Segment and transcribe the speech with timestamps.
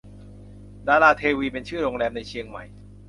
[0.87, 2.63] ดาราเทวีเป็นชื่อโรงแรมในเชียงใหม่